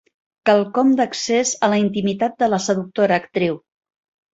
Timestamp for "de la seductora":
2.43-3.25